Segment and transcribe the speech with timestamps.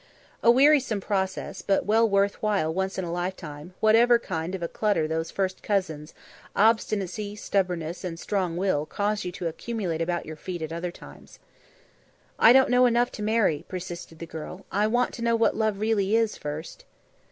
[0.41, 4.67] A wearisome process, but well worth while once in a lifetime, whatever kind of a
[4.67, 6.15] clutter those first cousins,
[6.55, 11.37] obstinacy, stubbornness and strong will cause you to accumulate about your feet at other times.
[12.39, 14.65] "I don't know enough to marry," persisted the girl.
[14.71, 16.83] "I want to know what love really is, first."